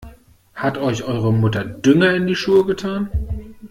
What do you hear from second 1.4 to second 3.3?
Dünger in die Schuhe getan?